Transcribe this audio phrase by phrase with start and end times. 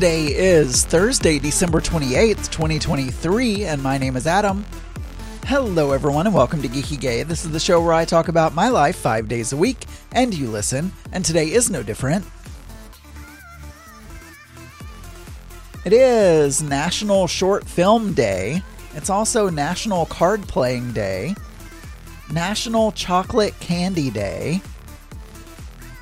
[0.00, 4.64] Today is Thursday, December 28th, 2023, and my name is Adam.
[5.44, 7.22] Hello, everyone, and welcome to Geeky Gay.
[7.22, 10.32] This is the show where I talk about my life five days a week, and
[10.32, 12.24] you listen, and today is no different.
[15.84, 18.62] It is National Short Film Day.
[18.94, 21.34] It's also National Card Playing Day,
[22.32, 24.62] National Chocolate Candy Day,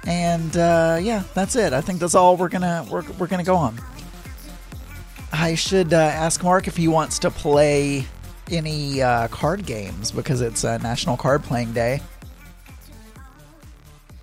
[0.08, 1.74] and uh, yeah, that's it.
[1.74, 3.78] I think that's all we're gonna we're, we're gonna go on.
[5.30, 8.06] I should uh, ask Mark if he wants to play
[8.50, 12.00] any uh, card games because it's uh, National Card Playing Day.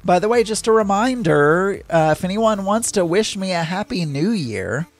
[0.04, 4.06] By the way, just a reminder: uh, if anyone wants to wish me a happy
[4.06, 4.88] New Year.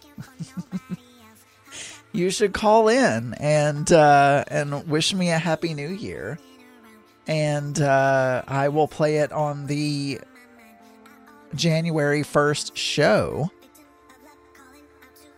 [2.14, 6.38] you should call in and uh, and wish me a happy new year,
[7.28, 10.20] and uh, I will play it on the
[11.56, 13.50] January 1st show.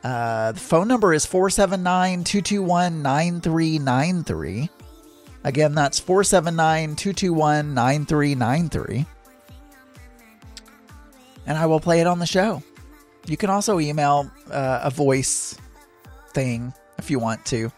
[0.03, 4.69] Uh, the phone number is 479 221 9393.
[5.43, 9.05] Again, that's 479 221 9393.
[11.45, 12.61] And I will play it on the show.
[13.25, 15.57] You can also email uh, a voice
[16.33, 17.71] thing if you want to.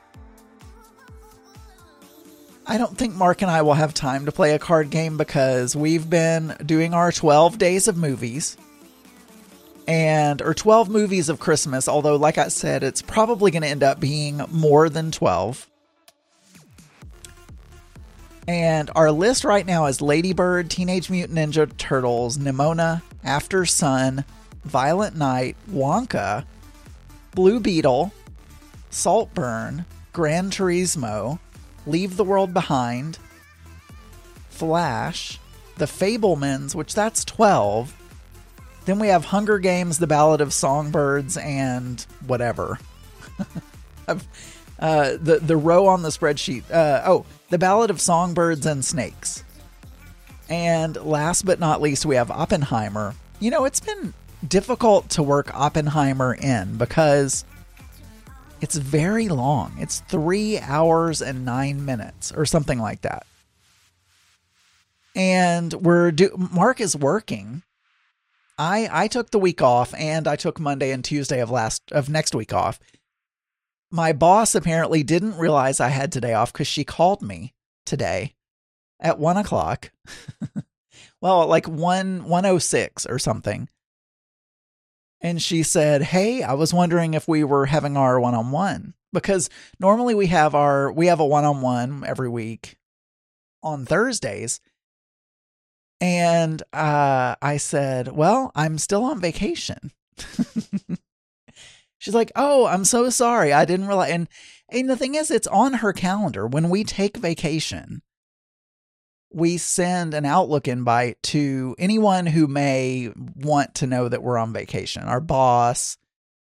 [2.70, 5.76] I don't think Mark and I will have time to play a card game because
[5.76, 8.58] we've been doing our 12 days of movies
[9.88, 13.82] and or 12 movies of Christmas, although like I said, it's probably going to end
[13.82, 15.68] up being more than 12.
[18.48, 24.26] And our list right now is Ladybird, Teenage Mutant Ninja Turtles, Nimona, After Sun,
[24.64, 26.46] Violent Night, Wonka,
[27.34, 28.14] Blue Beetle,
[28.92, 31.40] Saltburn, Gran Turismo,
[31.90, 33.18] Leave the World Behind,
[34.50, 35.40] Flash,
[35.78, 37.96] The Fabelmans, which that's 12.
[38.86, 42.80] Then we have Hunger Games, The Ballad of Songbirds, and whatever.
[44.08, 44.18] uh,
[44.80, 46.70] the the row on the spreadsheet.
[46.72, 49.44] Uh, oh, The Ballad of Songbirds and Snakes.
[50.50, 53.14] And last but not least, we have Oppenheimer.
[53.40, 54.14] You know, it's been
[54.48, 57.46] difficult to work Oppenheimer in because
[58.62, 59.76] it's very long.
[59.80, 63.26] It's three hours and nine minutes or something like that.
[65.16, 67.64] And we're do Mark is working.
[68.58, 72.10] I I took the week off and I took Monday and Tuesday of last of
[72.10, 72.80] next week off.
[73.92, 77.54] My boss apparently didn't realize I had today off because she called me
[77.86, 78.36] today
[79.00, 79.92] at one o'clock.
[81.22, 83.68] well, like one one oh six or something
[85.22, 89.50] and she said, "Hey, I was wondering if we were having our one-on-one because
[89.80, 92.78] normally we have our we have a one-on-one every week
[93.62, 94.60] on Thursdays."
[96.02, 99.92] And uh, I said, "Well, I'm still on vacation."
[101.98, 103.52] She's like, "Oh, I'm so sorry.
[103.52, 104.30] I didn't realize." And
[104.70, 108.02] and the thing is, it's on her calendar when we take vacation
[109.32, 114.54] we send an Outlook invite to anyone who may want to know that we're on
[114.54, 115.98] vacation, our boss,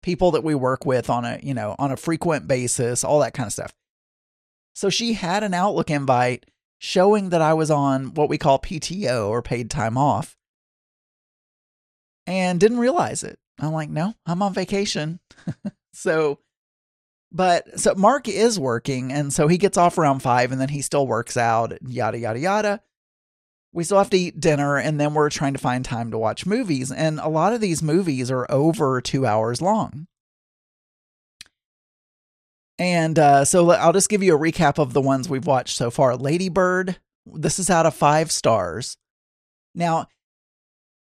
[0.03, 3.33] people that we work with on a, you know, on a frequent basis, all that
[3.33, 3.73] kind of stuff.
[4.73, 6.45] So she had an Outlook invite
[6.79, 10.35] showing that I was on what we call PTO or paid time off
[12.27, 13.39] and didn't realize it.
[13.59, 15.19] I'm like, no, I'm on vacation.
[15.93, 16.39] so
[17.35, 20.81] but so Mark is working, and so he gets off around five, and then he
[20.81, 22.81] still works out, yada, yada, yada.
[23.73, 26.45] We still have to eat dinner, and then we're trying to find time to watch
[26.45, 26.93] movies.
[26.93, 30.07] And a lot of these movies are over two hours long.
[32.79, 35.91] And uh, so I'll just give you a recap of the ones we've watched so
[35.91, 36.15] far.
[36.15, 38.95] Ladybird, this is out of five stars.
[39.73, 40.07] Now,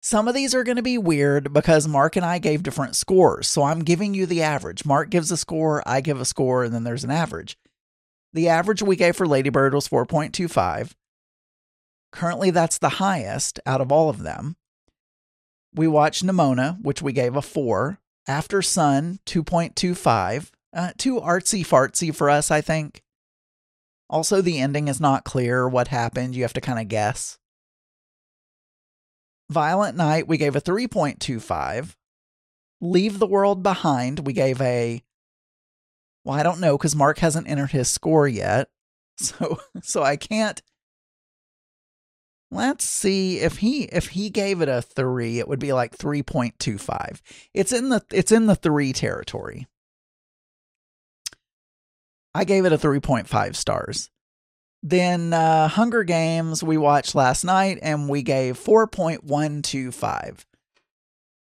[0.02, 3.48] some of these are going to be weird because Mark and I gave different scores.
[3.48, 4.86] So I'm giving you the average.
[4.86, 7.58] Mark gives a score, I give a score, and then there's an average.
[8.34, 10.94] The average we gave for Ladybird was 4.25.
[12.12, 14.56] Currently, that's the highest out of all of them.
[15.74, 18.00] We watched Nimona, which we gave a 4.
[18.28, 20.52] After Sun, 2.25.
[20.72, 23.02] Uh, too artsy fartsy for us, I think.
[24.10, 26.36] Also, the ending is not clear what happened.
[26.36, 27.39] You have to kind of guess.
[29.50, 31.96] Violent Night, we gave a 3.25.
[32.82, 35.04] Leave the World Behind, we gave a
[36.24, 38.70] well, I don't know because Mark hasn't entered his score yet.
[39.22, 40.62] So so I can't
[42.52, 47.22] Let's see if he if he gave it a 3, it would be like 3.25.
[47.54, 49.68] It's in the it's in the 3 territory.
[52.34, 54.10] I gave it a 3.5 stars.
[54.82, 60.46] Then uh, Hunger Games we watched last night and we gave 4.125.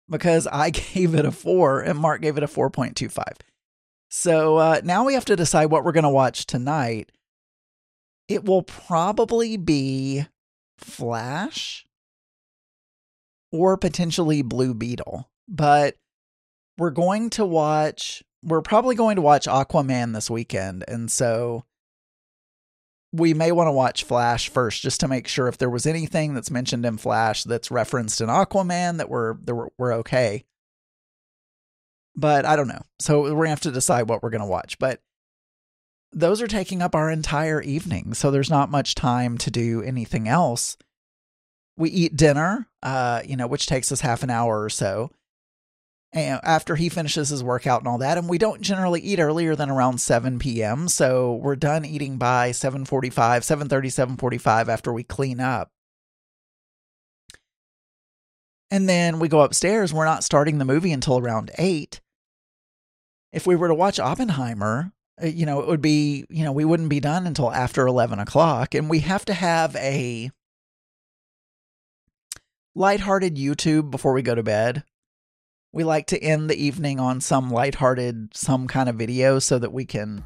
[0.10, 3.24] because I gave it a four and Mark gave it a 4.25.
[4.10, 7.12] So uh, now we have to decide what we're going to watch tonight.
[8.28, 10.26] It will probably be
[10.78, 11.86] Flash
[13.52, 15.96] or potentially Blue Beetle, but
[16.78, 20.84] we're going to watch, we're probably going to watch Aquaman this weekend.
[20.88, 21.66] And so
[23.12, 26.34] we may want to watch Flash first just to make sure if there was anything
[26.34, 30.46] that's mentioned in Flash that's referenced in Aquaman that we're that we're, we're okay.
[32.16, 32.82] But I don't know.
[33.00, 34.78] So we're gonna have to decide what we're gonna watch.
[34.78, 35.02] But
[36.12, 40.28] those are taking up our entire evening, so there's not much time to do anything
[40.28, 40.78] else.
[41.78, 45.12] We eat dinner, uh, you know, which takes us half an hour or so
[46.14, 49.70] after he finishes his workout and all that and we don't generally eat earlier than
[49.70, 55.72] around 7 p.m so we're done eating by 7.45 7.30 7.45 after we clean up.
[58.72, 62.02] And then we go upstairs we're not starting the movie until around 8
[63.32, 64.92] if we were to watch oppenheimer
[65.22, 68.20] uh, you know it would be you know we wouldn't be done until after 11
[68.20, 70.32] o'clock and we have to have a
[72.76, 74.84] lighthearted youtube before we go to bed
[75.72, 79.72] we like to end the evening on some lighthearted, some kind of video so that
[79.72, 80.26] we can,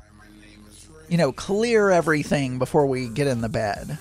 [1.10, 3.98] you know, clear everything before we get in the bed.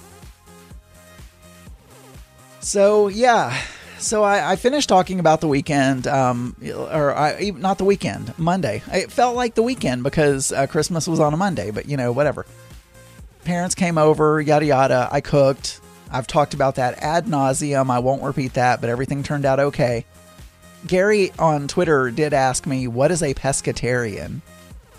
[2.60, 3.60] So, yeah.
[3.98, 8.82] So I, I finished talking about the weekend, um, or I, not the weekend, Monday.
[8.92, 12.10] It felt like the weekend because uh, Christmas was on a Monday, but you know,
[12.12, 12.46] whatever.
[13.44, 15.08] Parents came over, yada yada.
[15.10, 15.80] I cooked.
[16.10, 17.90] I've talked about that ad nauseum.
[17.90, 20.04] I won't repeat that, but everything turned out okay.
[20.86, 24.40] Gary on Twitter did ask me, What is a pescatarian?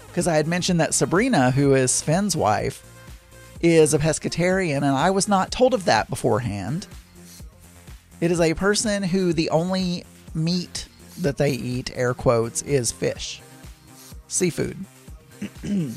[0.07, 2.85] Because I had mentioned that Sabrina, who is Finn's wife,
[3.61, 6.87] is a pescatarian, and I was not told of that beforehand.
[8.21, 10.87] It is a person who the only meat
[11.19, 13.41] that they eat, air quotes, is fish,
[14.27, 14.77] seafood.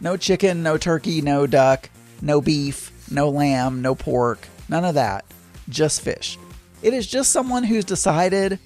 [0.00, 1.90] no chicken, no turkey, no duck,
[2.20, 5.24] no beef, no lamb, no pork, none of that.
[5.68, 6.38] Just fish.
[6.82, 8.58] It is just someone who's decided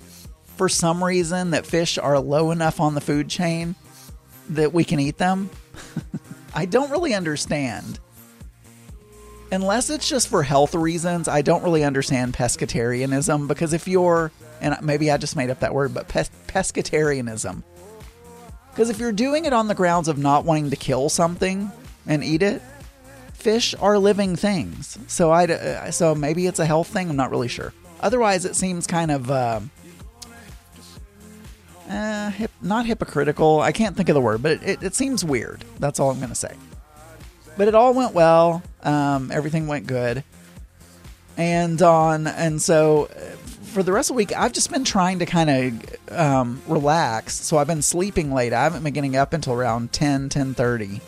[0.57, 3.75] for some reason that fish are low enough on the food chain
[4.51, 5.51] that we can eat them.
[6.55, 7.99] I don't really understand.
[9.51, 14.31] Unless it's just for health reasons, I don't really understand pescatarianism because if you're,
[14.61, 17.63] and maybe I just made up that word, but pes- pescatarianism.
[18.71, 21.71] Because if you're doing it on the grounds of not wanting to kill something
[22.07, 22.61] and eat it,
[23.33, 24.99] fish are living things.
[25.07, 27.11] So I, uh, so maybe it's a health thing.
[27.11, 27.73] I'm not really sure.
[28.01, 29.61] Otherwise, it seems kind of uh,
[31.89, 33.61] uh, hip, not hypocritical.
[33.61, 35.65] I can't think of the word, but it, it, it seems weird.
[35.79, 36.55] That's all I'm going to say.
[37.57, 38.63] But it all went well.
[38.83, 40.25] Um, everything went good.
[41.37, 43.37] And on, and so uh,
[43.75, 47.35] for the rest of the week, I've just been trying to kind of um, relax.
[47.35, 48.53] So I've been sleeping late.
[48.53, 51.01] I haven't been getting up until around 10, 10.30.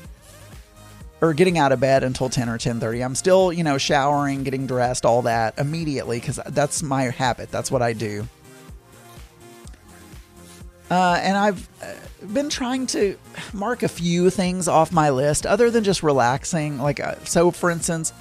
[1.23, 3.05] Or getting out of bed until 10 or 10.30.
[3.05, 7.51] I'm still, you know, showering, getting dressed, all that immediately because that's my habit.
[7.51, 8.29] That's what I do.
[10.91, 11.95] Uh, and I've uh,
[12.33, 13.19] been trying to
[13.53, 16.79] mark a few things off my list other than just relaxing.
[16.79, 18.13] Like, uh, so for instance,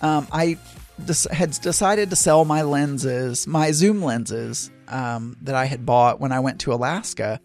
[0.00, 0.56] um, I
[1.04, 6.20] des- had decided to sell my lenses, my zoom lenses um, that I had bought
[6.20, 7.40] when I went to Alaska,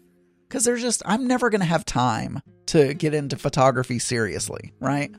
[0.48, 5.12] because they're just, I'm never going to have time to get into photography seriously, right?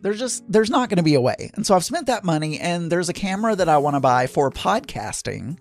[0.00, 1.50] There's just, there's not going to be a way.
[1.54, 4.26] And so I've spent that money, and there's a camera that I want to buy
[4.26, 5.58] for podcasting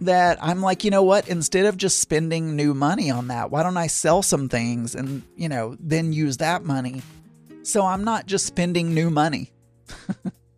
[0.00, 1.28] that I'm like, you know what?
[1.28, 5.22] Instead of just spending new money on that, why don't I sell some things and,
[5.36, 7.02] you know, then use that money?
[7.62, 9.52] So I'm not just spending new money.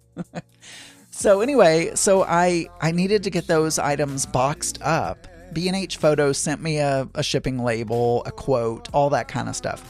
[1.11, 5.27] so anyway, so I I needed to get those items boxed up.
[5.53, 9.83] B&H Photos sent me a, a shipping label, a quote, all that kind of stuff.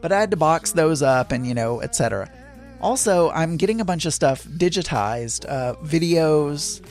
[0.00, 2.28] But I had to box those up and, you know, etc.
[2.80, 6.84] Also, I'm getting a bunch of stuff digitized, uh, videos,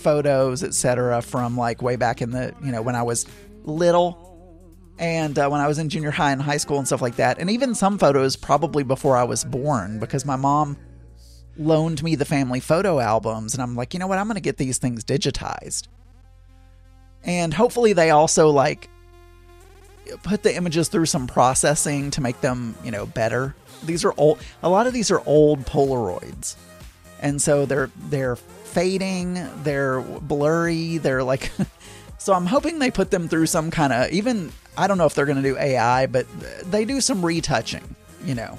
[0.00, 3.26] photos, etc., from like way back in the you know when I was
[3.64, 4.18] little,
[4.98, 7.38] and uh, when I was in junior high and high school and stuff like that,
[7.38, 10.76] and even some photos probably before I was born because my mom
[11.56, 14.56] loaned me the family photo albums, and I'm like, you know what, I'm gonna get
[14.56, 15.88] these things digitized,
[17.22, 18.88] and hopefully they also like
[20.22, 23.54] put the images through some processing to make them you know better.
[23.84, 24.40] These are old.
[24.62, 26.56] A lot of these are old Polaroids,
[27.20, 31.50] and so they're they're fading, they're blurry, they're like.
[32.18, 34.52] so I'm hoping they put them through some kind of even.
[34.76, 36.26] I don't know if they're going to do AI, but
[36.70, 38.58] they do some retouching, you know.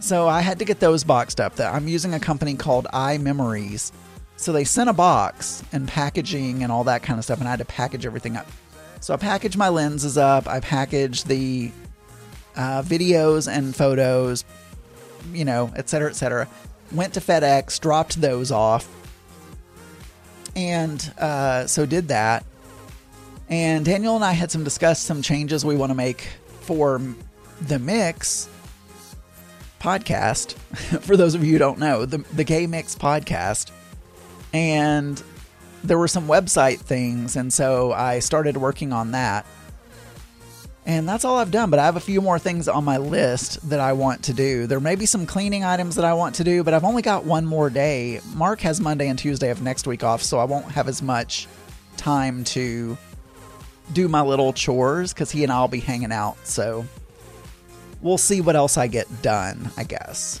[0.00, 1.56] So I had to get those boxed up.
[1.56, 3.92] That I'm using a company called iMemories,
[4.36, 7.50] so they sent a box and packaging and all that kind of stuff, and I
[7.50, 8.46] had to package everything up.
[9.00, 10.48] So I packaged my lenses up.
[10.48, 11.70] I packaged the
[12.56, 14.44] uh, videos and photos,
[15.32, 16.48] you know, et cetera, et cetera.
[16.92, 18.88] Went to FedEx, dropped those off,
[20.54, 22.44] and uh, so did that.
[23.48, 26.28] And Daniel and I had some discussed some changes we want to make
[26.60, 27.00] for
[27.60, 28.48] the mix
[29.80, 30.52] podcast.
[31.02, 33.70] for those of you who don't know, the the Gay Mix podcast,
[34.52, 35.22] and
[35.84, 39.46] there were some website things, and so I started working on that.
[40.86, 43.68] And that's all I've done, but I have a few more things on my list
[43.68, 44.68] that I want to do.
[44.68, 47.24] There may be some cleaning items that I want to do, but I've only got
[47.24, 48.20] one more day.
[48.36, 51.48] Mark has Monday and Tuesday of next week off, so I won't have as much
[51.96, 52.96] time to
[53.92, 56.36] do my little chores because he and I'll be hanging out.
[56.44, 56.86] So
[58.00, 60.40] we'll see what else I get done, I guess.